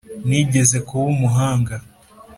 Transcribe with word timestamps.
nigeze 0.27 0.77
kuba 0.87 1.05
umuhanga 1.15 1.75